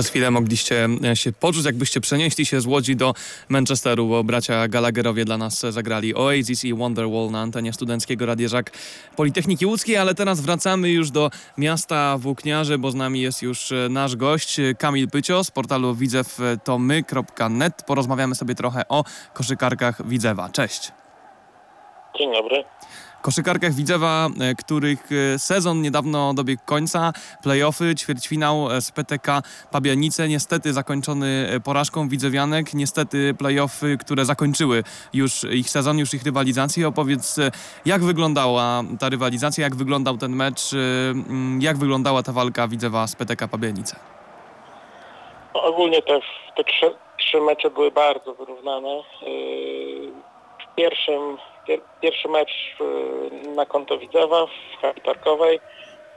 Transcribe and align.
Przez 0.00 0.10
chwilę 0.10 0.30
mogliście 0.30 0.88
e, 1.04 1.16
się 1.16 1.32
poczuć, 1.32 1.64
jakbyście 1.64 2.00
przenieśli 2.00 2.46
się 2.46 2.60
z 2.60 2.66
Łodzi 2.66 2.96
do 2.96 3.14
Manchesteru, 3.48 4.08
bo 4.08 4.24
bracia 4.24 4.68
Gallagherowie 4.68 5.24
dla 5.24 5.38
nas 5.38 5.60
zagrali 5.60 6.14
Oasis 6.14 6.64
i 6.64 6.74
Wonderwall 6.74 7.30
na 7.30 7.40
antenie 7.40 7.72
studenckiego 7.72 8.26
Radieżak 8.26 8.70
Politechniki 9.16 9.66
Łódzkiej, 9.66 9.96
ale 9.96 10.14
teraz 10.14 10.40
wracamy 10.40 10.90
już 10.90 11.10
do 11.10 11.30
miasta 11.58 12.18
Włókniarzy, 12.18 12.78
bo 12.78 12.90
z 12.90 12.94
nami 12.94 13.20
jest 13.20 13.42
już 13.42 13.72
e, 13.72 13.88
nasz 13.90 14.16
gość 14.16 14.56
Kamil 14.78 15.08
Pycio 15.08 15.44
z 15.44 15.50
portalu 15.50 15.94
widzewtomy.net. 15.94 17.82
Porozmawiamy 17.86 18.34
sobie 18.34 18.54
trochę 18.54 18.88
o 18.88 19.04
koszykarkach 19.34 20.08
Widzewa. 20.08 20.48
Cześć. 20.48 20.92
Dzień 22.18 22.32
dobry 22.32 22.64
koszykarkach 23.22 23.72
Widzewa, 23.72 24.28
e, 24.40 24.54
których 24.54 25.08
e, 25.12 25.38
sezon 25.38 25.82
niedawno 25.82 26.34
dobiegł 26.34 26.62
końca, 26.66 27.12
playoffy, 27.42 27.94
ćwierćfinał 27.94 28.72
e, 28.72 28.80
z 28.80 28.90
PTK 28.90 29.42
Pabianice, 29.70 30.28
niestety 30.28 30.72
zakończony 30.72 31.60
porażką 31.64 32.08
Widzewianek, 32.08 32.74
niestety 32.74 33.34
playoffy, 33.38 33.96
które 34.00 34.24
zakończyły 34.24 34.82
już 35.12 35.44
ich 35.44 35.70
sezon, 35.70 35.98
już 35.98 36.14
ich 36.14 36.22
rywalizację. 36.22 36.88
Opowiedz, 36.88 37.36
jak 37.84 38.04
wyglądała 38.04 38.82
ta 39.00 39.08
rywalizacja, 39.08 39.64
jak 39.64 39.74
wyglądał 39.74 40.16
ten 40.16 40.32
mecz, 40.32 40.72
mm, 40.72 41.62
jak 41.62 41.78
wyglądała 41.78 42.22
ta 42.22 42.32
walka 42.32 42.68
Widzewa 42.68 43.06
z 43.06 43.16
PTK 43.16 43.48
Pabianice? 43.48 43.96
Ogólnie 45.54 46.02
te, 46.02 46.20
te 46.56 46.64
trzy, 46.64 46.94
trzy 47.18 47.40
mecze 47.40 47.70
były 47.70 47.90
bardzo 47.90 48.34
wyrównane. 48.34 49.02
W 49.02 49.24
pierwszym 50.76 51.36
pierwszy 52.00 52.28
mecz 52.28 52.50
y, 52.80 53.48
na 53.48 53.66
konto 53.66 53.98
Widzewa 53.98 54.46
w 54.46 54.80
hali 54.80 55.00
parkowej. 55.00 55.60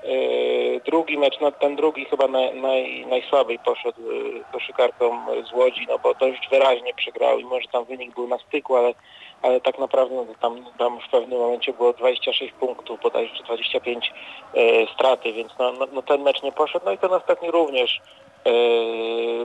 Y, 0.03 0.81
drugi 0.85 1.17
mecz, 1.17 1.39
no 1.41 1.51
ten 1.51 1.75
drugi 1.75 2.05
chyba 2.05 2.27
naj, 2.27 2.61
naj, 2.61 3.05
najsłabiej 3.05 3.59
poszedł 3.59 4.11
y, 4.11 4.43
koszykarkom 4.51 5.25
z 5.49 5.53
Łodzi, 5.53 5.85
no 5.89 5.99
bo 5.99 6.13
dość 6.13 6.49
wyraźnie 6.49 6.93
przegrał 6.93 7.39
i 7.39 7.45
może 7.45 7.67
tam 7.67 7.85
wynik 7.85 8.15
był 8.15 8.27
na 8.27 8.37
styku, 8.37 8.75
ale, 8.75 8.93
ale 9.43 9.61
tak 9.61 9.79
naprawdę 9.79 10.15
no, 10.15 10.25
tam, 10.41 10.65
tam 10.77 10.99
w 10.99 11.09
pewnym 11.11 11.39
momencie 11.39 11.73
było 11.73 11.93
26 11.93 12.53
punktów, 12.53 12.99
bodajże 13.01 13.43
25 13.43 14.13
e, 14.53 14.93
straty, 14.93 15.33
więc 15.33 15.51
no, 15.59 15.71
no, 15.71 15.87
no, 15.93 16.01
ten 16.01 16.21
mecz 16.21 16.43
nie 16.43 16.51
poszedł. 16.51 16.85
No 16.85 16.91
i 16.91 16.97
ten 16.97 17.13
ostatni 17.13 17.51
również 17.51 18.01
e, 18.45 18.51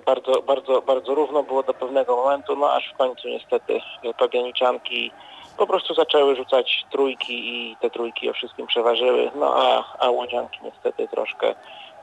bardzo, 0.06 0.42
bardzo, 0.42 0.82
bardzo 0.82 1.14
równo 1.14 1.42
było 1.42 1.62
do 1.62 1.74
pewnego 1.74 2.16
momentu, 2.16 2.56
no 2.56 2.72
aż 2.72 2.92
w 2.94 2.96
końcu 2.96 3.28
niestety 3.28 3.80
Pabianiczanki 4.18 5.10
po 5.56 5.66
prostu 5.66 5.94
zaczęły 5.94 6.36
rzucać 6.36 6.84
trójki 6.90 7.34
i 7.48 7.77
te 7.77 7.90
trójki 7.90 8.30
o 8.30 8.33
wszystkim 8.33 8.66
przeważyły, 8.66 9.30
no 9.34 9.55
a, 9.56 9.84
a 9.98 10.10
łodzianki 10.10 10.58
niestety 10.62 11.08
troszkę, 11.08 11.55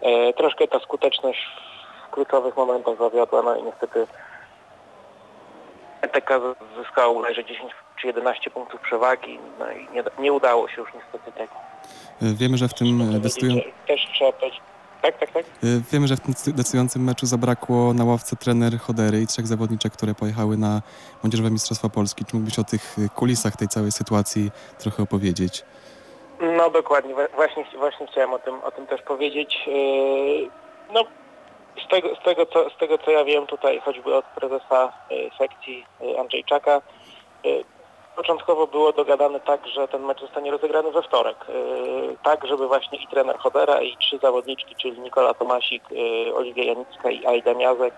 e, 0.01 0.33
troszkę 0.33 0.67
ta 0.67 0.79
skuteczność 0.79 1.39
w 2.07 2.11
kluczowych 2.11 2.57
momentach 2.57 2.97
zawiodła, 2.97 3.41
no 3.41 3.55
i 3.55 3.63
niestety 3.63 4.07
ETK 6.01 6.29
zyskał 6.77 7.15
bodajże 7.15 7.45
10 7.45 7.73
czy 8.01 8.07
11 8.07 8.49
punktów 8.49 8.81
przewagi, 8.81 9.39
no 9.59 9.71
i 9.71 9.87
nie, 9.93 10.03
nie 10.19 10.33
udało 10.33 10.69
się 10.69 10.81
już 10.81 10.93
niestety 10.93 11.31
tego. 11.31 11.53
Wiemy, 12.21 12.57
że 12.57 12.67
w 12.67 12.73
tym 12.73 13.21
decydują... 13.21 13.55
Też 13.87 14.07
trzeba 14.13 14.31
powiedzieć, 14.31 14.61
tak, 15.05 15.17
tak, 15.17 15.31
tak. 15.31 15.45
Y, 15.45 15.81
wiemy, 15.91 16.07
że 16.07 16.15
w 16.15 16.19
tym 16.19 16.33
decydującym 16.55 17.03
meczu 17.03 17.25
zabrakło 17.25 17.93
na 17.93 18.05
ławce 18.05 18.35
trener 18.35 18.79
Chodery 18.79 19.21
i 19.21 19.27
trzech 19.27 19.47
zawodniczek, 19.47 19.93
które 19.93 20.13
pojechały 20.15 20.57
na 20.57 20.81
Młodzieżowe 21.23 21.51
Mistrzostwa 21.51 21.89
Polski. 21.89 22.25
Czy 22.25 22.35
mógłbyś 22.35 22.59
o 22.59 22.63
tych 22.63 22.95
kulisach 23.15 23.55
tej 23.55 23.67
całej 23.67 23.91
sytuacji 23.91 24.51
trochę 24.79 25.03
opowiedzieć? 25.03 25.63
No 26.57 26.69
dokładnie, 26.69 27.13
właśnie, 27.35 27.65
właśnie 27.77 28.07
chciałem 28.07 28.33
o 28.33 28.39
tym, 28.39 28.63
o 28.63 28.71
tym 28.71 28.87
też 28.87 29.01
powiedzieć. 29.01 29.57
Y, 29.67 30.49
no 30.93 31.03
z 31.85 31.89
tego, 31.89 32.15
z, 32.15 32.23
tego, 32.23 32.45
co, 32.45 32.69
z 32.69 32.77
tego 32.77 32.97
co 32.97 33.11
ja 33.11 33.25
wiem 33.25 33.47
tutaj 33.47 33.81
choćby 33.85 34.15
od 34.15 34.25
prezesa 34.25 34.93
y, 35.11 35.29
sekcji 35.37 35.85
Andrzejczaka, 36.19 36.81
Początkowo 38.15 38.67
było 38.67 38.91
dogadane 38.91 39.39
tak, 39.39 39.67
że 39.67 39.87
ten 39.87 40.03
mecz 40.03 40.21
zostanie 40.21 40.51
rozegrany 40.51 40.91
we 40.91 41.01
wtorek. 41.01 41.37
Yy, 41.49 42.17
tak, 42.23 42.47
żeby 42.47 42.67
właśnie 42.67 42.97
i 42.97 43.07
trener 43.07 43.37
Chodera 43.37 43.81
i 43.81 43.97
trzy 43.97 44.17
zawodniczki, 44.17 44.75
czyli 44.75 44.99
Nikola 44.99 45.33
Tomasik, 45.33 45.83
yy, 45.91 46.35
Oliwia 46.35 46.63
Janicka 46.63 47.11
i 47.11 47.25
Aida 47.25 47.53
Miazek 47.53 47.93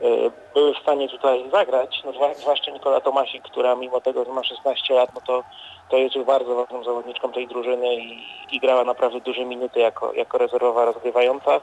yy, 0.00 0.30
były 0.54 0.74
w 0.74 0.78
stanie 0.78 1.08
tutaj 1.08 1.50
zagrać, 1.52 2.02
no, 2.04 2.12
zwłaszcza 2.36 2.70
Nikola 2.70 3.00
Tomasik, 3.00 3.42
która 3.42 3.74
mimo 3.74 4.00
tego, 4.00 4.24
że 4.24 4.32
ma 4.32 4.44
16 4.44 4.94
lat, 4.94 5.10
no 5.14 5.20
to, 5.26 5.42
to 5.90 5.96
jest 5.96 6.16
już 6.16 6.24
bardzo 6.24 6.54
ważną 6.54 6.84
zawodniczką 6.84 7.32
tej 7.32 7.48
drużyny 7.48 7.94
i, 7.94 8.26
i 8.52 8.60
grała 8.60 8.84
naprawdę 8.84 9.20
duże 9.20 9.44
minuty 9.44 9.80
jako, 9.80 10.12
jako 10.12 10.38
rezerwowa 10.38 10.84
rozgrywająca. 10.84 11.60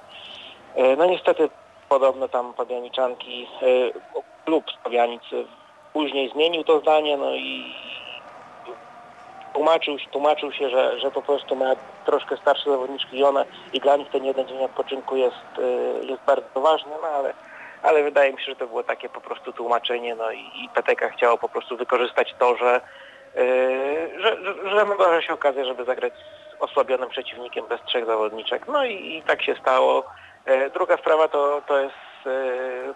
No 0.98 1.06
niestety 1.06 1.50
podobno 1.90 2.28
tam 2.28 2.54
Pabianiczanki, 2.54 3.48
klub 4.46 4.66
Pabianic 4.84 5.24
później 5.94 6.30
zmienił 6.30 6.64
to 6.64 6.80
zdanie, 6.80 7.18
no 7.18 7.36
i 7.36 7.74
tłumaczył, 9.59 9.97
tłumaczył 10.12 10.52
się, 10.52 10.70
że, 10.70 11.00
że 11.00 11.12
po 11.12 11.22
prostu 11.22 11.56
ma 11.56 11.75
troszkę 12.06 12.38
starsze 12.38 12.70
zawodniczki 12.70 13.18
i 13.18 13.24
one 13.24 13.46
i 13.74 13.80
dla 13.80 13.96
nich 13.97 14.09
ten 14.09 14.25
jeden 14.25 14.47
dzień 14.47 14.64
odpoczynku 14.64 15.16
jest, 15.16 15.59
y, 15.59 16.06
jest 16.06 16.22
bardzo 16.24 16.62
ważny, 16.62 16.92
no 17.02 17.08
ale, 17.08 17.34
ale 17.84 18.03
wydaje 18.03 18.34
mi 18.34 18.40
się, 18.40 18.46
że 18.46 18.56
to 18.56 18.68
było 18.68 18.84
takie 18.84 19.09
po 19.09 19.22
prostu 19.22 19.53
tłumaczenie, 19.53 20.16
no 20.16 20.31
i, 20.31 20.40
i 20.40 20.69
PTK 20.74 21.09
chciało 21.09 21.38
po 21.38 21.50
prostu 21.50 21.78
wykorzystać 21.78 22.36
to, 22.40 22.58
że, 22.58 22.81
yy, 23.36 24.22
że, 24.22 24.38
że, 24.44 24.69
że 24.69 24.86
nadarzy 24.86 25.28
się 25.28 25.34
okazja, 25.34 25.66
żeby 25.66 25.86
zagrać 25.86 26.14
z 26.14 26.62
osłabionym 26.62 27.09
przeciwnikiem 27.09 27.66
bez 27.68 27.81
trzech 27.81 28.06
zawodniczek. 28.06 28.68
No 28.68 28.86
i, 28.86 29.16
i 29.18 29.24
tak 29.24 29.44
się 29.44 29.56
stało. 29.62 30.03
Yy, 30.48 30.69
druga 30.69 30.98
sprawa 30.98 31.28
to, 31.28 31.62
to 31.68 31.80
jest 31.80 32.09
Y, 32.09 32.09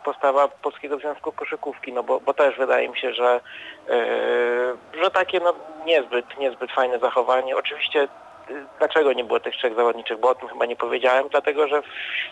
postawa 0.04 0.48
Polskiego 0.48 0.98
Związku 0.98 1.32
Koszykówki, 1.32 1.94
no 1.94 2.04
bo, 2.04 2.20
bo 2.20 2.34
też 2.34 2.58
wydaje 2.58 2.90
mi 2.90 2.98
się, 2.98 3.14
że, 3.14 3.42
y, 3.90 5.02
że 5.04 5.12
takie 5.12 5.40
no 5.40 5.54
niezbyt, 5.86 6.38
niezbyt 6.40 6.72
fajne 6.72 7.00
zachowanie. 7.00 7.58
Oczywiście 7.58 8.04
y, 8.50 8.66
dlaczego 8.80 9.14
nie 9.14 9.24
było 9.24 9.40
tych 9.40 9.56
trzech 9.56 9.76
zawodniczych, 9.76 10.20
bo 10.20 10.30
o 10.30 10.36
tym 10.36 10.48
chyba 10.48 10.66
nie 10.66 10.76
powiedziałem, 10.76 11.28
dlatego 11.30 11.68
że 11.68 11.82
w, 11.82 11.86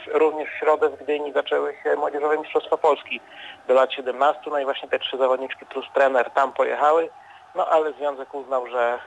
również 0.08 0.50
w 0.50 0.60
środę 0.60 0.90
w 0.90 1.04
Gdyni 1.04 1.34
zaczęły 1.34 1.76
się 1.84 1.96
Młodzieżowe 1.96 2.38
Mistrzostwa 2.38 2.78
Polski. 2.78 3.22
Do 3.68 3.74
lat 3.74 3.94
17, 3.94 4.42
no 4.52 4.60
i 4.60 4.64
właśnie 4.64 4.90
te 4.90 5.00
trzy 5.00 5.18
zawodniczki 5.18 5.66
plus 5.66 5.86
trener 5.94 6.32
tam 6.32 6.54
pojechały, 6.54 7.10
no 7.56 7.66
ale 7.68 7.94
Związek 7.94 8.34
uznał, 8.34 8.68
że, 8.68 9.00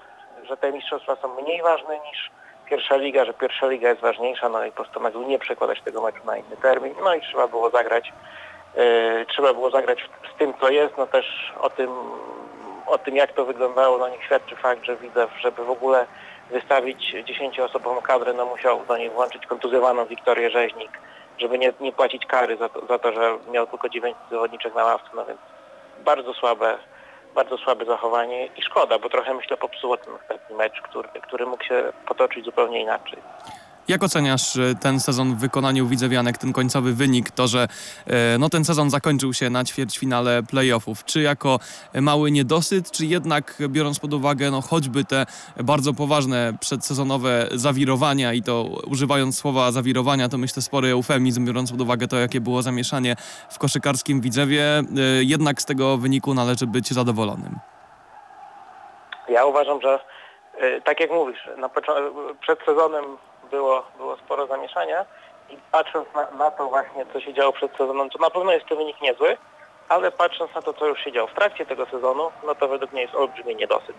że 0.43 0.57
te 0.57 0.73
mistrzostwa 0.73 1.17
są 1.17 1.43
mniej 1.43 1.63
ważne 1.63 1.99
niż 1.99 2.31
pierwsza 2.65 2.97
liga, 2.97 3.25
że 3.25 3.35
pierwsza 3.35 3.67
liga 3.67 3.89
jest 3.89 4.01
ważniejsza, 4.01 4.49
no 4.49 4.65
i 4.65 4.73
postanowił 4.73 5.23
nie 5.23 5.39
przekładać 5.39 5.81
tego 5.81 6.03
meczu 6.03 6.21
na 6.25 6.37
inny 6.37 6.57
termin, 6.63 6.95
no 7.05 7.15
i 7.15 7.21
trzeba 7.21 7.49
było 7.49 7.71
zagrać, 7.71 8.13
yy, 8.77 9.27
trzeba 9.29 9.55
było 9.55 9.71
zagrać 9.71 9.99
z 10.35 10.39
tym, 10.39 10.55
co 10.61 10.71
jest, 10.71 10.99
no 10.99 11.07
też 11.07 11.53
o 11.61 11.71
tym, 11.71 11.91
o 12.87 12.99
tym 12.99 13.17
jak 13.17 13.33
to 13.33 13.45
wyglądało, 13.45 13.99
no 13.99 14.09
niech 14.09 14.25
świadczy 14.25 14.57
fakt, 14.57 14.85
że 14.85 14.97
widzę, 14.97 15.27
żeby 15.41 15.65
w 15.65 15.71
ogóle 15.71 16.07
wystawić 16.51 17.15
10-osobową 17.15 18.03
kadrę, 18.03 18.33
no 18.33 18.47
musiał 18.47 18.85
do 18.89 18.97
niej 18.97 19.11
włączyć 19.11 19.47
kontuzjowaną 19.47 20.07
Wiktorię 20.07 20.51
Rzeźnik, 20.51 20.91
żeby 21.39 21.59
nie, 21.59 21.73
nie 21.81 21.93
płacić 21.93 22.27
kary 22.27 22.57
za 22.57 22.69
to, 22.69 22.87
za 22.87 22.99
to, 22.99 23.13
że 23.13 23.39
miał 23.53 23.67
tylko 23.67 23.89
9 23.89 24.17
zawodniczek 24.31 24.75
na 24.75 24.85
ławce, 24.85 25.09
no 25.15 25.25
więc 25.25 25.41
bardzo 26.05 26.35
słabe 26.35 26.79
bardzo 27.35 27.59
słabe 27.59 27.85
zachowanie 27.85 28.47
i 28.47 28.63
szkoda, 28.63 28.99
bo 28.99 29.09
trochę 29.09 29.35
myślę 29.35 29.57
popsuło 29.57 29.97
ten 29.97 30.15
ostatni 30.15 30.57
mecz, 30.57 30.81
który, 30.81 31.09
który 31.09 31.47
mógł 31.47 31.65
się 31.65 31.93
potoczyć 32.07 32.45
zupełnie 32.45 32.83
inaczej. 32.83 33.19
Jak 33.89 34.03
oceniasz 34.03 34.57
e, 34.57 34.75
ten 34.81 35.01
sezon 35.01 35.35
w 35.35 35.39
wykonaniu 35.39 35.87
Widzewianek, 35.87 36.39
ten 36.39 36.53
końcowy 36.53 36.93
wynik, 36.93 37.31
to, 37.31 37.47
że 37.47 37.69
e, 38.07 38.39
no, 38.39 38.49
ten 38.49 38.65
sezon 38.65 38.91
zakończył 38.91 39.35
się 39.35 39.51
na 39.51 39.65
ćwierćfinale 39.65 40.43
playoffów? 40.43 41.05
Czy 41.05 41.23
jako 41.23 41.59
mały 42.01 42.31
niedosyt, 42.31 42.91
czy 42.91 43.07
jednak 43.07 43.63
biorąc 43.69 43.99
pod 43.99 44.15
uwagę 44.15 44.51
no, 44.51 44.61
choćby 44.61 45.05
te 45.05 45.27
bardzo 45.57 45.95
poważne 45.95 46.53
przedsezonowe 46.61 47.49
zawirowania 47.53 48.33
i 48.33 48.43
to 48.43 48.63
używając 48.87 49.39
słowa 49.39 49.73
zawirowania, 49.73 50.29
to 50.29 50.39
myślę 50.39 50.63
spory 50.63 50.89
eufemizm, 50.89 51.47
biorąc 51.47 51.71
pod 51.71 51.81
uwagę 51.81 52.09
to, 52.09 52.17
jakie 52.17 52.41
było 52.41 52.63
zamieszanie 52.63 53.17
w 53.51 53.59
koszykarskim 53.59 54.21
Widzewie, 54.21 54.79
e, 54.79 54.83
jednak 55.23 55.63
z 55.63 55.65
tego 55.65 55.97
wyniku 55.97 56.35
należy 56.35 56.67
być 56.67 56.93
zadowolonym? 56.93 57.59
Ja 59.29 59.45
uważam, 59.45 59.81
że 59.81 60.01
tak 60.85 61.01
jak 61.01 61.11
mówisz, 61.11 61.49
na 61.57 61.71
przed 62.41 62.59
sezonem 62.67 63.05
było, 63.55 63.83
było 63.97 64.17
sporo 64.17 64.47
zamieszania 64.47 65.05
i 65.51 65.57
patrząc 65.73 66.07
na, 66.15 66.31
na, 66.31 66.51
to 66.51 66.69
właśnie, 66.69 67.07
co 67.13 67.21
się 67.21 67.35
działo 67.35 67.53
przed 67.53 67.77
sezonem, 67.77 68.11
to 68.11 68.19
na 68.19 68.31
pewno 68.31 68.53
jest 68.53 68.67
to 68.67 68.77
wynik 68.77 69.01
niezły, 69.01 69.37
ale 69.89 70.11
patrząc 70.11 70.55
na 70.55 70.63
to, 70.63 70.73
co 70.73 70.87
już 70.87 71.05
się 71.05 71.13
działo 71.13 71.29
w 71.29 71.35
trakcie 71.35 71.67
tego 71.67 71.87
sezonu, 71.87 72.31
no 72.47 72.55
to 72.55 72.69
według 72.69 72.93
mnie 72.93 73.03
jest 73.03 73.15
olbrzymi 73.15 73.57
niedosyt. 73.57 73.97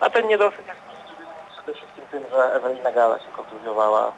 A 0.00 0.10
ten 0.10 0.28
niedosyt 0.28 0.66
jest 0.66 0.80
przede 1.52 1.74
wszystkim 1.74 2.04
tym, 2.10 2.24
że 2.30 2.54
Ewelina 2.54 2.92
Gala 2.92 3.18
się 3.18 3.30
kontuzjowała 3.36 4.12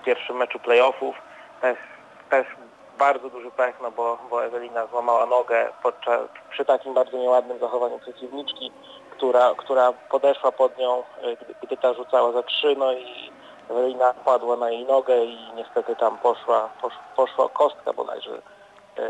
w 0.00 0.04
pierwszym 0.04 0.36
meczu 0.36 0.58
playoffów. 0.58 1.16
Też, 1.60 1.78
też 2.30 2.46
bardzo 2.98 3.30
duży 3.30 3.50
pech, 3.50 3.76
no 3.82 3.90
bo, 3.90 4.18
bo 4.30 4.44
Ewelina 4.44 4.86
złamała 4.86 5.26
nogę 5.26 5.68
podczas, 5.82 6.20
przy 6.50 6.64
takim 6.64 6.94
bardzo 6.94 7.16
nieładnym 7.16 7.58
zachowaniu 7.58 7.98
przeciwniczki, 7.98 8.72
która, 9.10 9.54
która 9.56 9.92
podeszła 9.92 10.52
pod 10.52 10.78
nią, 10.78 11.02
gdy, 11.40 11.54
gdy 11.62 11.76
ta 11.76 11.94
rzucała 11.94 12.32
za 12.32 12.42
trzy, 12.42 12.74
no 12.78 12.92
i 12.92 13.32
Ewelina 13.70 14.14
padła 14.24 14.56
na 14.56 14.70
jej 14.70 14.84
nogę 14.84 15.24
i 15.24 15.38
niestety 15.54 15.96
tam 15.96 16.18
poszła, 16.18 16.68
posz, 16.82 16.94
poszła 17.16 17.48
kostka 17.48 17.92
bodajże. 17.92 18.42
E, 18.98 19.08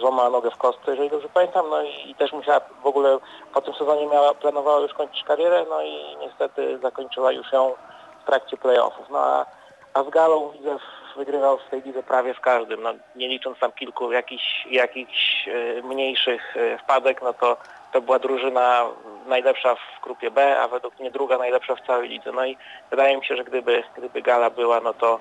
złamała 0.00 0.30
nogę 0.30 0.50
w 0.50 0.56
kostce, 0.56 0.90
jeżeli 0.90 1.10
dobrze 1.10 1.28
pamiętam, 1.28 1.66
no 1.70 1.82
i, 1.82 2.10
i 2.10 2.14
też 2.14 2.32
musiała 2.32 2.60
w 2.82 2.86
ogóle 2.86 3.18
po 3.54 3.60
tym 3.60 3.74
sezonie 3.74 4.06
miała, 4.06 4.34
planowała 4.34 4.80
już 4.80 4.94
kończyć 4.94 5.24
karierę, 5.24 5.66
no 5.68 5.82
i 5.82 6.16
niestety 6.20 6.78
zakończyła 6.78 7.32
już 7.32 7.52
ją 7.52 7.74
w 8.22 8.26
trakcie 8.26 8.56
playoffów. 8.56 9.10
No 9.10 9.18
a, 9.18 9.46
a 9.94 10.02
z 10.02 10.08
Galą 10.08 10.50
widzę 10.50 10.78
wygrywał 11.16 11.58
w 11.58 11.70
tej 11.70 11.82
lidze 11.82 12.02
prawie 12.02 12.34
z 12.34 12.40
każdym, 12.40 12.82
no 12.82 12.90
nie 13.16 13.28
licząc 13.28 13.58
tam 13.58 13.72
kilku 13.72 14.12
jakichś, 14.12 14.66
jakichś 14.70 15.48
e, 15.48 15.82
mniejszych 15.82 16.56
e, 16.56 16.78
wpadek, 16.78 17.22
no 17.22 17.32
to 17.32 17.56
to 17.96 18.00
była 18.00 18.18
drużyna 18.18 18.84
najlepsza 19.26 19.74
w 19.74 20.02
grupie 20.02 20.30
B, 20.30 20.60
a 20.60 20.68
według 20.68 21.00
mnie 21.00 21.10
druga 21.10 21.38
najlepsza 21.38 21.74
w 21.76 21.86
całej 21.86 22.08
lidze. 22.08 22.32
No 22.32 22.46
i 22.46 22.56
wydaje 22.90 23.16
mi 23.16 23.24
się, 23.24 23.36
że 23.36 23.44
gdyby, 23.44 23.82
gdyby 23.96 24.22
Gala 24.22 24.50
była, 24.50 24.80
no 24.80 24.94
to, 24.94 25.20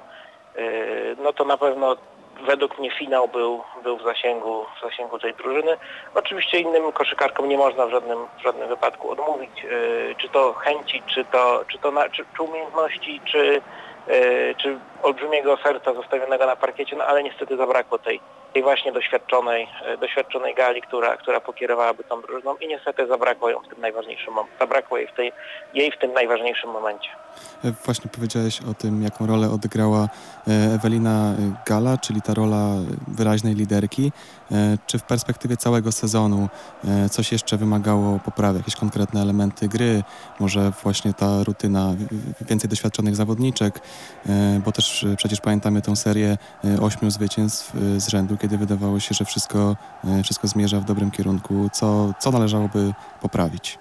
yy, 0.55 1.15
no 1.23 1.33
to 1.33 1.45
na 1.45 1.57
pewno 1.57 1.95
według 2.47 2.79
mnie 2.79 2.91
finał 2.91 3.27
był, 3.27 3.63
był 3.83 3.97
w, 3.97 4.03
zasięgu, 4.03 4.65
w 4.77 4.81
zasięgu 4.81 5.19
tej 5.19 5.33
drużyny. 5.33 5.77
Oczywiście 6.15 6.59
innym 6.59 6.91
koszykarkom 6.91 7.49
nie 7.49 7.57
można 7.57 7.85
w 7.85 7.89
żadnym, 7.89 8.19
w 8.39 8.43
żadnym 8.43 8.69
wypadku 8.69 9.11
odmówić, 9.11 9.63
yy, 9.63 10.15
czy 10.17 10.29
to 10.29 10.53
chęci, 10.53 11.03
czy 11.07 11.25
to, 11.25 11.63
czy 11.71 11.77
to 11.77 11.91
na, 11.91 12.09
czy, 12.09 12.25
czy 12.37 12.43
umiejętności, 12.43 13.21
czy, 13.25 13.61
yy, 14.07 14.55
czy 14.57 14.79
olbrzymiego 15.03 15.57
serca 15.57 15.93
zostawionego 15.93 16.45
na 16.45 16.55
parkiecie, 16.55 16.95
no 16.95 17.03
ale 17.05 17.23
niestety 17.23 17.57
zabrakło 17.57 17.97
tej, 17.97 18.19
tej 18.55 18.63
właśnie 18.63 18.91
doświadczonej, 18.91 19.67
e, 19.85 19.97
doświadczonej 19.97 20.55
gali, 20.55 20.81
która, 20.81 21.17
która 21.17 21.41
pokierowałaby 21.41 22.03
tą 22.03 22.21
drużyną 22.21 22.55
i 22.57 22.67
niestety 22.67 23.07
zabrakło 23.07 23.49
ją 23.49 23.59
w 23.59 23.67
tym 23.67 23.81
najważniejszym 23.81 24.33
zabrakło 24.59 24.97
jej 24.97 25.07
w, 25.07 25.13
tej, 25.13 25.31
jej 25.73 25.91
w 25.91 25.97
tym 25.97 26.13
najważniejszym 26.13 26.69
momencie. 26.69 27.09
E, 27.63 27.71
Właśnie 27.85 28.11
powiedziałeś 28.11 28.61
o 28.71 28.73
tym, 28.73 29.03
jaką 29.03 29.27
rolę 29.27 29.49
odegrała 29.49 30.09
e, 30.47 30.51
Ewelina 30.75 31.33
Gala, 31.65 31.97
czyli 31.97 32.21
ta 32.21 32.33
rola 32.33 32.67
wyraźnej 33.07 33.55
liderki. 33.55 34.11
Czy 34.87 34.99
w 34.99 35.03
perspektywie 35.03 35.57
całego 35.57 35.91
sezonu 35.91 36.49
coś 37.11 37.31
jeszcze 37.31 37.57
wymagało 37.57 38.19
poprawy, 38.19 38.57
jakieś 38.57 38.75
konkretne 38.75 39.21
elementy 39.21 39.67
gry, 39.67 40.03
może 40.39 40.71
właśnie 40.83 41.13
ta 41.13 41.43
rutyna, 41.43 41.93
więcej 42.41 42.69
doświadczonych 42.69 43.15
zawodniczek, 43.15 43.79
bo 44.65 44.71
też 44.71 45.05
przecież 45.17 45.41
pamiętamy 45.41 45.81
tę 45.81 45.95
serię 45.95 46.37
ośmiu 46.81 47.09
zwycięstw 47.09 47.73
z 47.97 48.09
rzędu, 48.09 48.37
kiedy 48.45 48.57
wydawało 48.57 48.99
się, 48.99 49.15
że 49.15 49.25
wszystko, 49.25 49.57
e, 50.19 50.23
wszystko 50.23 50.47
zmierza 50.47 50.77
w 50.77 50.83
dobrym 50.83 51.11
kierunku. 51.11 51.53
Co, 51.71 51.85
co 52.19 52.31
należałoby 52.31 52.93
poprawić? 53.21 53.79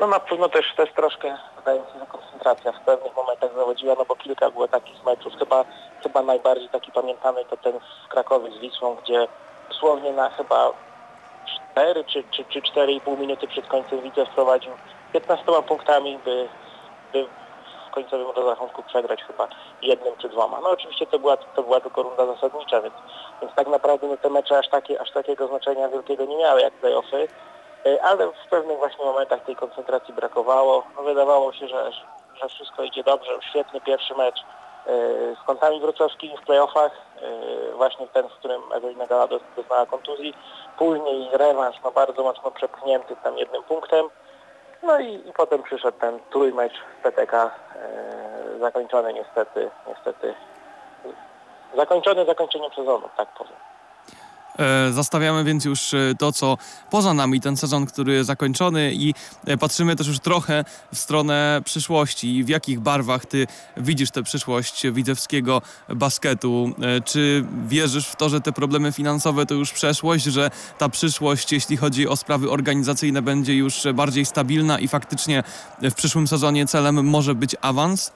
No 0.00 0.06
na 0.06 0.20
pewno 0.20 0.48
też, 0.48 0.74
też 0.76 0.92
troszkę, 0.92 1.36
wydaje 1.56 1.80
mi 1.80 1.86
się, 1.86 1.98
że 1.98 2.06
koncentracja 2.06 2.72
w 2.72 2.80
pewnych 2.80 3.16
momentach 3.16 3.50
zawodziła, 3.54 3.94
no 3.98 4.04
bo 4.04 4.16
kilka 4.16 4.50
było 4.50 4.68
takich 4.68 5.04
meczów, 5.04 5.32
chyba, 5.38 5.64
chyba 6.02 6.22
najbardziej 6.22 6.68
taki 6.68 6.92
pamiętany 6.92 7.44
to 7.50 7.56
ten 7.56 7.72
w 8.06 8.08
Krakowie 8.08 8.50
z 8.50 8.60
Wisłą, 8.60 8.96
gdzie 9.02 9.28
dosłownie 9.68 10.12
na 10.12 10.30
chyba 10.30 10.70
4 11.72 12.04
czy, 12.04 12.24
czy, 12.30 12.44
czy 12.44 12.60
4,5 12.60 13.18
minuty 13.18 13.48
przed 13.48 13.66
końcem 13.66 14.00
Widzew 14.00 14.28
wprowadził 14.28 14.72
15 15.12 15.44
punktami, 15.68 16.18
by, 16.24 16.48
by 17.12 17.26
końcowym 17.92 18.30
rozrachunku 18.30 18.82
przegrać 18.82 19.24
chyba 19.24 19.48
jednym 19.82 20.16
czy 20.16 20.28
dwoma. 20.28 20.60
No 20.60 20.70
oczywiście 20.70 21.06
to 21.06 21.18
była, 21.18 21.36
to 21.36 21.62
była 21.62 21.80
tylko 21.80 22.02
runda 22.02 22.26
zasadnicza, 22.26 22.80
więc, 22.80 22.94
więc 23.42 23.54
tak 23.54 23.68
naprawdę 23.68 24.06
no, 24.06 24.16
te 24.16 24.30
mecze 24.30 24.58
aż, 24.58 24.68
takie, 24.68 25.00
aż 25.00 25.10
takiego 25.10 25.48
znaczenia 25.48 25.88
wielkiego 25.88 26.24
nie 26.24 26.36
miały 26.36 26.60
jak 26.60 26.72
playoffy. 26.72 27.28
E, 27.86 28.02
ale 28.02 28.26
w 28.26 28.48
pewnych 28.50 28.78
właśnie 28.78 29.04
momentach 29.04 29.44
tej 29.44 29.56
koncentracji 29.56 30.14
brakowało. 30.14 30.84
No, 30.96 31.02
wydawało 31.02 31.52
się, 31.52 31.68
że, 31.68 31.92
że 32.34 32.48
wszystko 32.48 32.82
idzie 32.82 33.04
dobrze. 33.04 33.38
Świetny 33.50 33.80
pierwszy 33.80 34.14
mecz 34.14 34.40
e, 34.40 34.44
z 35.42 35.46
kątami 35.46 35.80
wrocławskimi 35.80 36.36
w 36.36 36.46
playoffach, 36.46 36.92
e, 36.92 37.72
właśnie 37.72 38.08
ten, 38.08 38.28
w 38.28 38.32
którym 38.32 38.62
Ewelina 38.72 39.06
Gala 39.06 39.28
doznała 39.56 39.86
kontuzji. 39.86 40.34
Później 40.78 41.28
rewanż, 41.32 41.76
no 41.84 41.90
bardzo 41.90 42.22
mocno 42.22 42.50
przepchnięty 42.50 43.16
tam 43.24 43.38
jednym 43.38 43.62
punktem. 43.62 44.08
No 44.82 44.98
i, 45.00 45.28
i 45.28 45.32
potem 45.32 45.62
przyszedł 45.62 45.98
ten 45.98 46.18
trójmecz 46.30 46.72
PTK, 47.02 47.50
e, 47.76 48.58
zakończony 48.60 49.12
niestety, 49.12 49.70
niestety, 49.88 50.34
zakończony 51.76 52.24
zakończeniem 52.24 52.70
sezonu, 52.72 53.08
tak 53.16 53.28
powiem. 53.28 53.71
E, 54.58 54.92
Zastawiamy 54.92 55.44
więc 55.44 55.64
już 55.64 55.94
e, 55.94 56.14
to, 56.18 56.32
co 56.32 56.58
poza 56.90 57.14
nami, 57.14 57.40
ten 57.40 57.56
sezon, 57.56 57.86
który 57.86 58.12
jest 58.12 58.26
zakończony 58.26 58.94
i 58.94 59.14
e, 59.46 59.56
patrzymy 59.56 59.96
też 59.96 60.06
już 60.06 60.18
trochę 60.18 60.64
w 60.94 60.98
stronę 60.98 61.62
przyszłości. 61.64 62.44
W 62.44 62.48
jakich 62.48 62.80
barwach 62.80 63.26
ty 63.26 63.46
widzisz 63.76 64.10
tę 64.10 64.22
przyszłość 64.22 64.86
widzewskiego 64.92 65.62
basketu? 65.88 66.72
Czy 67.04 67.44
wierzysz 67.66 68.06
w 68.06 68.16
to, 68.16 68.28
że 68.28 68.40
te 68.40 68.52
problemy 68.52 68.92
finansowe 68.92 69.46
to 69.46 69.54
już 69.54 69.72
przeszłość, 69.72 70.24
że 70.24 70.50
ta 70.78 70.88
przyszłość, 70.88 71.52
jeśli 71.52 71.76
chodzi 71.76 72.08
o 72.08 72.16
sprawy 72.16 72.50
organizacyjne, 72.50 73.22
będzie 73.22 73.54
już 73.54 73.82
bardziej 73.94 74.24
stabilna 74.24 74.78
i 74.78 74.88
faktycznie 74.88 75.42
w 75.82 75.94
przyszłym 75.94 76.28
sezonie 76.28 76.66
celem 76.66 77.04
może 77.04 77.34
być 77.34 77.56
awans? 77.60 78.12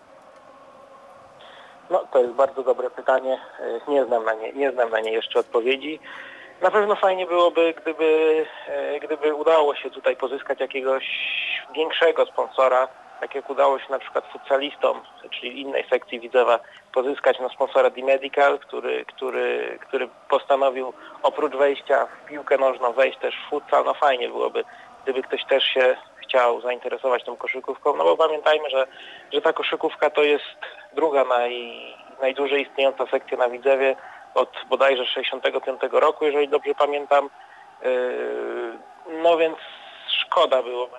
No, 1.90 2.04
to 2.12 2.18
jest 2.18 2.32
bardzo 2.32 2.62
dobre 2.62 2.90
pytanie. 2.90 3.38
E, 3.60 3.90
Nie 3.90 4.04
znam 4.04 4.24
na 4.24 4.34
nie, 4.34 4.52
nie 4.52 4.72
znam 4.72 4.90
na 4.90 5.00
nie 5.00 5.12
jeszcze 5.12 5.38
odpowiedzi. 5.40 6.00
Na 6.60 6.70
pewno 6.70 6.96
fajnie 6.96 7.26
byłoby, 7.26 7.74
gdyby, 7.82 8.46
e, 8.68 9.00
gdyby 9.00 9.34
udało 9.34 9.74
się 9.74 9.90
tutaj 9.90 10.16
pozyskać 10.16 10.60
jakiegoś 10.60 11.04
większego 11.74 12.26
sponsora, 12.26 12.88
tak 13.20 13.34
jak 13.34 13.50
udało 13.50 13.78
się 13.78 13.86
na 13.90 13.98
przykład 13.98 14.24
futsalistom, 14.32 15.00
czyli 15.30 15.60
innej 15.60 15.84
sekcji 15.90 16.20
Widzewa, 16.20 16.58
pozyskać 16.94 17.38
no, 17.40 17.48
sponsora 17.48 17.90
D-Medical, 17.90 18.58
który, 18.58 19.04
który, 19.04 19.78
który 19.88 20.08
postanowił 20.28 20.92
oprócz 21.22 21.56
wejścia 21.56 22.06
w 22.06 22.28
piłkę 22.28 22.58
nożną 22.58 22.92
wejść 22.92 23.18
też 23.18 23.34
w 23.46 23.50
futsal. 23.50 23.84
No 23.84 23.94
fajnie 23.94 24.28
byłoby, 24.28 24.64
gdyby 25.04 25.22
ktoś 25.22 25.44
też 25.44 25.64
się 25.64 25.96
chciał 26.22 26.60
zainteresować 26.60 27.24
tą 27.24 27.36
koszykówką, 27.36 27.96
no 27.96 28.04
bo 28.04 28.16
pamiętajmy, 28.16 28.70
że, 28.70 28.86
że 29.32 29.40
ta 29.40 29.52
koszykówka 29.52 30.10
to 30.10 30.22
jest 30.22 30.58
druga 30.96 31.24
naj, 31.24 31.76
najdłużej 32.20 32.62
istniejąca 32.62 33.06
sekcja 33.06 33.36
na 33.36 33.48
Widzewie 33.48 33.96
od 34.34 34.50
bodajże 34.68 35.06
65 35.06 35.80
roku, 35.92 36.24
jeżeli 36.24 36.48
dobrze 36.48 36.74
pamiętam. 36.74 37.30
Yy, 37.82 38.78
No 39.22 39.36
więc 39.36 39.56
szkoda 40.08 40.62
byłoby, 40.62 40.96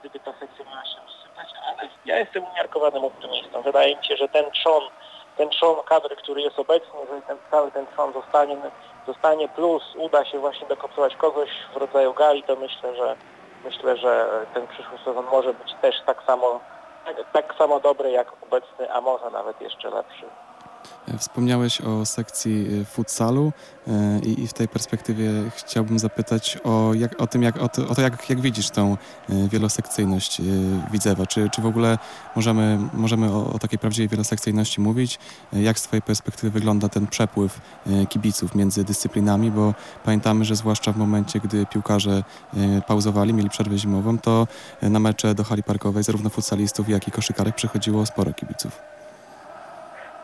gdyby 0.00 0.20
ta 0.20 0.32
sekcja 0.40 0.64
miała 0.64 0.84
się 0.84 1.00
rozsypać, 1.06 1.46
ale 1.66 1.88
ja 2.04 2.18
jestem 2.18 2.44
umiarkowanym 2.44 3.04
optymistą. 3.04 3.62
Wydaje 3.62 3.96
mi 3.96 4.04
się, 4.04 4.16
że 4.16 4.28
ten 4.28 4.50
trzon, 4.50 4.82
ten 5.36 5.48
trzon 5.50 5.76
kadry, 5.84 6.16
który 6.16 6.40
jest 6.40 6.58
obecny, 6.58 7.00
jeżeli 7.00 7.22
ten, 7.22 7.36
cały 7.50 7.70
ten 7.70 7.86
trzon 7.86 8.12
zostanie, 8.12 8.56
zostanie 9.06 9.48
plus 9.48 9.82
uda 9.96 10.24
się 10.24 10.38
właśnie 10.38 10.68
dokoptować 10.68 11.16
kogoś 11.16 11.50
w 11.74 11.76
rodzaju 11.76 12.14
gali, 12.14 12.42
to 12.42 12.56
myślę, 12.56 12.96
że 12.96 13.16
myślę, 13.64 13.96
że 13.96 14.26
ten 14.54 14.66
przyszły 14.66 14.98
sezon 14.98 15.24
może 15.32 15.54
być 15.54 15.74
też 15.82 15.94
tak 16.06 16.22
samo 16.22 16.60
tak, 17.32 17.54
samo 17.58 17.80
dobry 17.80 18.10
jak 18.10 18.32
obecny, 18.42 18.92
a 18.92 19.00
może 19.00 19.30
nawet 19.30 19.60
jeszcze 19.60 19.90
lepszy. 19.90 20.26
Wspomniałeś 21.18 21.80
o 21.80 22.06
sekcji 22.06 22.66
e, 22.80 22.84
futsalu 22.84 23.52
e, 23.88 24.18
i, 24.18 24.46
w 24.46 24.52
tej 24.52 24.68
perspektywie 24.68 25.30
chciałbym 25.56 25.98
zapytać 25.98 26.58
o, 26.64 26.94
jak, 26.94 27.20
o 27.20 27.26
tym, 27.26 27.42
jak, 27.42 27.62
o 27.62 27.68
to, 27.68 27.88
o 27.88 27.94
to 27.94 28.02
jak, 28.02 28.30
jak 28.30 28.40
widzisz 28.40 28.70
tą 28.70 28.96
e, 29.30 29.48
wielosekcyjność 29.48 30.42
Widzewa. 30.92 31.26
Czy, 31.26 31.50
czy 31.50 31.62
w 31.62 31.66
ogóle 31.66 31.98
możemy, 32.36 32.78
możemy 32.94 33.32
o, 33.32 33.52
o 33.52 33.58
takiej 33.58 33.78
prawdziwej 33.78 34.08
wielosekcyjności 34.08 34.80
mówić? 34.80 35.18
Jak 35.52 35.78
z 35.78 35.82
Twojej 35.82 36.02
perspektywy 36.02 36.50
wygląda 36.50 36.88
ten 36.88 37.06
przepływ 37.06 37.60
kibiców 38.08 38.54
między 38.54 38.84
dyscyplinami? 38.84 39.50
Bo 39.50 39.74
pamiętamy, 40.04 40.44
że 40.44 40.56
zwłaszcza 40.56 40.92
w 40.92 40.96
momencie, 40.96 41.40
gdy 41.40 41.66
piłkarze 41.66 42.24
pauzowali, 42.86 43.34
mieli 43.34 43.50
przerwę 43.50 43.78
zimową, 43.78 44.18
to 44.18 44.46
na 44.82 44.98
mecze 44.98 45.34
do 45.34 45.44
hali 45.44 45.62
parkowej 45.62 46.02
zarówno 46.02 46.30
futsalistów, 46.30 46.88
jak 46.88 47.08
i 47.08 47.10
koszykarek 47.10 47.54
przychodziło 47.54 48.06
sporo 48.06 48.32
kibiców. 48.32 49.01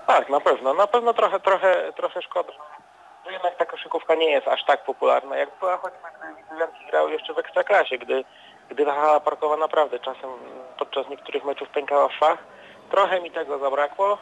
Tak, 0.08 0.28
na 0.28 0.40
pewno. 0.40 0.74
Na 0.74 0.86
pewno 0.86 1.14
trochę, 1.14 1.40
trochę, 1.40 1.92
trochę 1.92 2.22
szkoda, 2.22 2.52
że 3.26 3.32
jednak 3.32 3.56
ta 3.56 3.66
koszykówka 3.66 4.14
nie 4.14 4.30
jest 4.30 4.48
aż 4.48 4.64
tak 4.64 4.84
popularna, 4.84 5.36
jak 5.36 5.48
była 5.60 5.76
choćby 5.76 5.98
gdy 6.18 6.42
Widzewianki 6.42 6.86
grały 6.90 7.12
jeszcze 7.12 7.34
w 7.34 7.38
Ekstraklasie, 7.38 7.98
gdy, 7.98 8.24
gdy 8.68 8.84
ta 8.84 8.94
hala 8.94 9.20
parkowa 9.20 9.56
naprawdę 9.56 9.98
czasem 9.98 10.30
podczas 10.78 11.08
niektórych 11.08 11.44
meczów 11.44 11.68
pękała 11.68 12.08
w 12.08 12.12
szwach. 12.12 12.38
Trochę 12.90 13.20
mi 13.20 13.30
tego 13.30 13.58
zabrakło, 13.58 14.18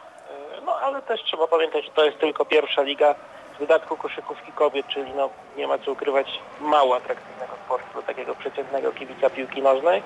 yy, 0.55 0.61
no 0.61 0.75
ale 0.75 1.01
też 1.01 1.23
trzeba 1.23 1.47
pamiętać, 1.47 1.85
że 1.85 1.91
to 1.91 2.05
jest 2.05 2.19
tylko 2.19 2.45
pierwsza 2.45 2.81
liga, 2.81 3.15
w 3.55 3.59
dodatku 3.59 3.97
koszykówki 3.97 4.51
kobiet, 4.51 4.87
czyli 4.87 5.11
no 5.11 5.29
nie 5.57 5.67
ma 5.67 5.77
co 5.77 5.91
ukrywać 5.91 6.39
mało 6.59 6.95
atrakcyjnego 6.95 7.53
sportu 7.65 8.01
takiego 8.01 8.35
przeciętnego 8.35 8.91
kibica 8.91 9.29
piłki 9.29 9.61
nożnej. 9.61 10.03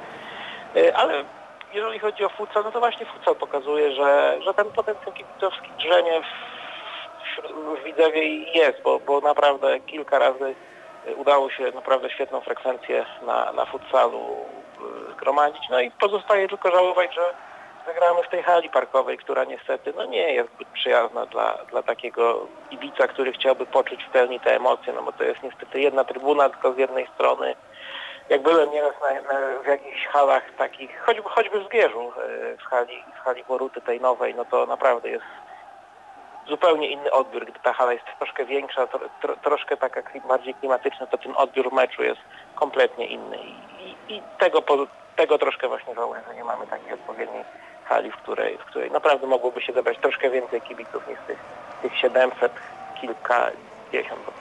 Yy, 0.76 0.96
Ale 0.96 1.24
jeżeli 1.74 2.00
chodzi 2.00 2.26
o 2.26 2.30
futsal, 2.30 2.64
no 2.64 2.72
to 2.72 2.80
właśnie 2.80 3.06
futsal 3.06 3.36
pokazuje, 3.36 3.92
że, 3.92 4.38
że 4.42 4.54
ten 4.54 4.66
potencjał 4.66 5.14
kibicowski 5.14 5.70
drzenie 5.78 6.22
w, 6.22 6.28
w, 7.54 7.84
Widzewie 7.84 8.24
jest, 8.38 8.82
bo, 8.82 9.00
bo 9.00 9.22
naprawdę 9.22 9.80
kilka 9.80 10.20
razy 10.20 10.56
y, 11.08 11.16
udało 11.16 11.50
się 11.50 11.72
naprawdę 11.76 12.10
świetną 12.10 12.42
frekwencję 12.42 13.06
na, 13.22 13.52
na 13.52 13.66
futsalu 13.66 14.38
y, 15.10 15.12
zgromadzić. 15.14 15.70
No 15.70 15.82
i 15.82 15.92
pozostaje 15.92 16.48
tylko 16.48 16.72
żałować, 16.72 17.16
że, 17.16 17.34
zagramy 17.86 18.24
w 18.24 18.30
tej 18.30 18.44
hali 18.44 18.70
parkowej, 18.70 19.18
która 19.18 19.44
niestety 19.44 19.94
no 19.96 20.06
nie 20.06 20.34
jest 20.34 20.50
zbyt 20.54 20.68
przyjazna 20.68 21.26
dla, 21.26 21.58
dla 21.70 21.84
takiego 21.84 22.48
kibica, 22.70 23.08
który 23.08 23.32
chciałby 23.32 23.66
poczuć 23.66 24.04
w 24.04 24.10
pełni 24.10 24.40
te 24.40 24.56
emocje, 24.56 24.94
no 24.94 25.04
bo 25.04 25.12
to 25.12 25.24
jest 25.24 25.44
niestety 25.44 25.80
jedna 25.80 26.04
trybuna 26.04 26.50
tylko 26.50 26.74
z 26.74 26.78
jednej 26.78 27.08
strony. 27.14 27.56
Jak 28.32 28.42
byłem 28.42 28.72
nieraz 28.72 28.94
na, 29.02 29.34
na, 29.34 29.60
w 29.64 29.68
jakichś 29.68 30.08
halach 30.08 30.44
takich, 30.58 31.02
choćby, 31.06 31.24
choćby 31.30 31.60
w 31.60 31.66
Zgierzu, 31.66 32.12
e, 32.54 32.58
w 32.58 32.64
hali, 32.64 33.04
w 33.16 33.20
hali 33.20 33.44
Boruty 33.44 33.82
tej 33.82 34.02
nowej, 34.02 34.36
no 34.36 34.46
to 34.46 34.66
naprawdę 34.66 35.10
jest 35.10 35.26
zupełnie 36.48 36.88
inny 36.88 37.12
odbiór. 37.12 37.46
Gdy 37.46 37.60
ta 37.64 37.74
hala 37.74 37.94
jest 37.94 38.06
troszkę 38.18 38.46
większa, 38.46 38.88
tro, 38.88 39.00
tro, 39.22 39.36
troszkę 39.36 39.78
taka 39.78 40.02
bardziej 40.28 40.54
klimatyczna, 40.54 41.08
to 41.08 41.18
ten 41.18 41.34
odbiór 41.36 41.74
meczu 41.74 42.04
jest 42.04 42.22
kompletnie 42.56 43.08
inny 43.08 43.38
i, 43.38 44.14
i, 44.14 44.22
tego, 44.40 44.64
tego 45.16 45.38
troszkę 45.38 45.68
właśnie 45.68 45.96
żałuję, 45.96 46.22
że 46.28 46.36
nie 46.36 46.44
mamy 46.44 46.68
takiej 46.68 46.94
odpowiedniej 46.94 47.44
hali, 47.86 48.12
w 48.12 48.18
której, 48.18 48.58
w 48.58 48.66
której 48.66 48.92
naprawdę 48.92 49.28
mogłoby 49.28 49.62
się 49.62 49.74
zebrać 49.74 49.98
troszkę 49.98 50.30
więcej 50.30 50.62
kibiców 50.62 51.08
niż 51.08 51.20
tych, 51.28 51.40
tych 51.82 51.98
700, 51.98 52.52
kilkadziesiąt, 53.02 54.22
bo 54.26 54.32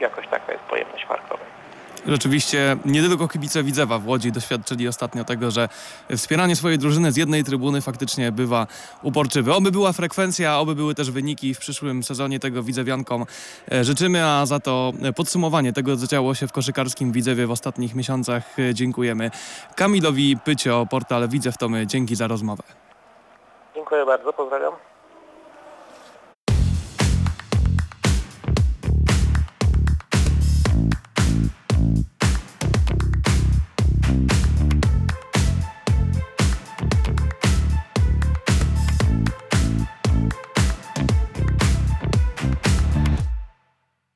jakoś 0.00 0.28
taka 0.28 0.52
jest 0.52 0.64
pojemność 0.64 1.06
parkowej. 1.06 1.61
Rzeczywiście 2.06 2.76
nie 2.84 3.02
tylko 3.02 3.28
kibice 3.28 3.62
Widzewa 3.62 3.98
w 3.98 4.08
Łodzi 4.08 4.32
doświadczyli 4.32 4.88
ostatnio 4.88 5.24
tego, 5.24 5.50
że 5.50 5.68
wspieranie 6.16 6.56
swojej 6.56 6.78
drużyny 6.78 7.12
z 7.12 7.16
jednej 7.16 7.44
trybuny 7.44 7.80
faktycznie 7.80 8.32
bywa 8.32 8.66
uporczywe. 9.02 9.54
Oby 9.54 9.70
była 9.70 9.92
frekwencja, 9.92 10.58
oby 10.58 10.74
były 10.74 10.94
też 10.94 11.10
wyniki 11.10 11.54
w 11.54 11.58
przyszłym 11.58 12.02
sezonie 12.02 12.40
tego 12.40 12.62
Widzewiankom 12.62 13.24
e, 13.72 13.84
życzymy, 13.84 14.26
a 14.26 14.46
za 14.46 14.60
to 14.60 14.92
podsumowanie 15.16 15.72
tego, 15.72 15.96
co 15.96 16.06
działo 16.06 16.34
się 16.34 16.46
w 16.46 16.52
koszykarskim 16.52 17.12
Widzewie 17.12 17.46
w 17.46 17.50
ostatnich 17.50 17.94
miesiącach 17.94 18.58
e, 18.58 18.74
dziękujemy. 18.74 19.30
Kamilowi 19.76 20.36
Pycio, 20.44 20.86
portal 20.90 21.28
Widzew 21.28 21.58
Tomy, 21.58 21.86
dzięki 21.86 22.16
za 22.16 22.26
rozmowę. 22.26 22.62
Dziękuję 23.74 24.06
bardzo, 24.06 24.32
pozdrawiam. 24.32 24.91